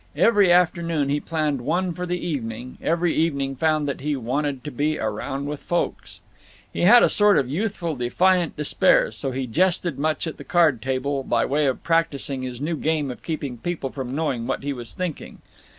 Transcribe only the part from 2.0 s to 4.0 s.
the evening; every evening found that